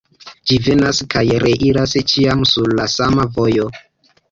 Ĝi 0.51 0.55
venas 0.67 1.01
kaj 1.15 1.23
reiras 1.43 1.95
ĉiam 2.15 2.43
sur 2.55 2.75
la 2.83 2.91
sama 2.97 3.29
vojo. 3.39 3.71